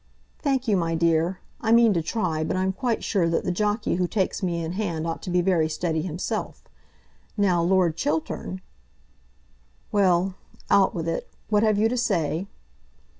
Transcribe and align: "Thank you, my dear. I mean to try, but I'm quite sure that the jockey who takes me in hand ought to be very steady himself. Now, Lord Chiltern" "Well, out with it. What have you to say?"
"Thank 0.39 0.67
you, 0.67 0.77
my 0.77 0.95
dear. 0.95 1.41
I 1.61 1.71
mean 1.71 1.93
to 1.93 2.01
try, 2.01 2.43
but 2.43 2.57
I'm 2.57 2.73
quite 2.73 3.03
sure 3.03 3.29
that 3.29 3.43
the 3.43 3.51
jockey 3.51 3.97
who 3.97 4.07
takes 4.07 4.41
me 4.41 4.65
in 4.65 4.71
hand 4.71 5.05
ought 5.05 5.21
to 5.21 5.29
be 5.29 5.41
very 5.41 5.69
steady 5.69 6.01
himself. 6.01 6.63
Now, 7.37 7.61
Lord 7.61 7.95
Chiltern" 7.97 8.61
"Well, 9.91 10.33
out 10.71 10.95
with 10.95 11.07
it. 11.07 11.29
What 11.49 11.61
have 11.61 11.77
you 11.77 11.87
to 11.87 11.97
say?" 11.97 12.47